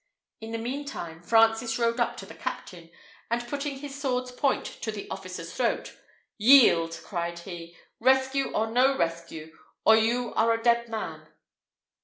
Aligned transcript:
In 0.39 0.51
the 0.51 0.57
mean 0.57 0.83
time, 0.85 1.21
Francis 1.21 1.77
rode 1.77 1.99
up 1.99 2.17
to 2.17 2.25
the 2.25 2.33
captain, 2.33 2.89
and, 3.29 3.47
putting 3.47 3.77
his 3.77 3.93
sword's 4.01 4.31
point 4.31 4.65
to 4.65 4.91
the 4.91 5.07
officer's 5.11 5.53
throat, 5.53 5.93
"Yield!" 6.39 7.01
cried 7.03 7.37
he, 7.37 7.77
"rescue 7.99 8.51
or 8.51 8.65
no 8.71 8.97
rescue, 8.97 9.55
or 9.85 9.95
you 9.95 10.33
are 10.33 10.53
a 10.53 10.63
dead 10.63 10.89
man!" 10.89 11.27